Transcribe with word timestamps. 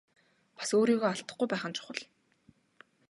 Бас 0.57 0.69
өөрийгөө 0.77 1.09
алдахгүй 1.11 1.47
байх 1.51 1.63
нь 1.67 1.75
чухал. 1.77 1.99